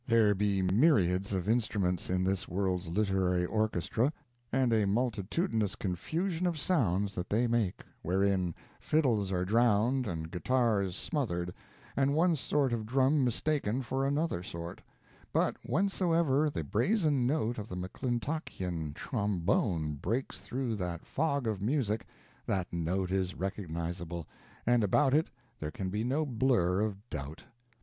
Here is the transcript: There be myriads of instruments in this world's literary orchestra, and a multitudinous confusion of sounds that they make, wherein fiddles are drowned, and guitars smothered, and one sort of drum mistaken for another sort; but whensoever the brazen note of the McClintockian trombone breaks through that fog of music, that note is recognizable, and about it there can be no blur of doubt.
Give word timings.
There 0.07 0.33
be 0.33 0.63
myriads 0.63 1.31
of 1.31 1.47
instruments 1.47 2.09
in 2.09 2.23
this 2.23 2.47
world's 2.47 2.89
literary 2.89 3.45
orchestra, 3.45 4.11
and 4.51 4.73
a 4.73 4.87
multitudinous 4.87 5.75
confusion 5.75 6.47
of 6.47 6.57
sounds 6.57 7.13
that 7.13 7.29
they 7.29 7.45
make, 7.45 7.83
wherein 8.01 8.55
fiddles 8.79 9.31
are 9.31 9.45
drowned, 9.45 10.07
and 10.07 10.31
guitars 10.31 10.95
smothered, 10.95 11.53
and 11.95 12.15
one 12.15 12.35
sort 12.35 12.73
of 12.73 12.87
drum 12.87 13.23
mistaken 13.23 13.83
for 13.83 14.03
another 14.07 14.41
sort; 14.41 14.81
but 15.31 15.55
whensoever 15.61 16.49
the 16.49 16.63
brazen 16.63 17.27
note 17.27 17.59
of 17.59 17.67
the 17.69 17.77
McClintockian 17.77 18.95
trombone 18.95 19.93
breaks 20.01 20.39
through 20.39 20.77
that 20.77 21.05
fog 21.05 21.45
of 21.45 21.61
music, 21.61 22.07
that 22.47 22.73
note 22.73 23.11
is 23.11 23.35
recognizable, 23.35 24.25
and 24.65 24.83
about 24.83 25.13
it 25.13 25.29
there 25.59 25.69
can 25.69 25.91
be 25.91 26.03
no 26.03 26.25
blur 26.25 26.79
of 26.81 27.07
doubt. 27.11 27.43